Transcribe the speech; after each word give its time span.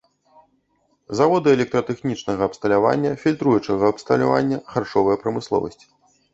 Заводы 1.19 1.53
электратэхнічнага 1.57 2.41
абсталявання, 2.51 3.11
фільтруючага 3.27 3.83
абсталявання, 3.95 4.57
харчовая 4.75 5.17
прамысловасць. 5.23 5.83